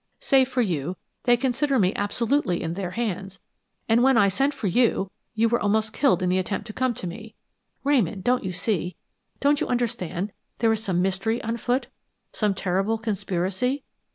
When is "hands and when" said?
2.89-4.17